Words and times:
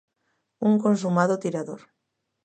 Un 0.69 0.73
consumado 0.85 1.35
tirador. 1.43 1.81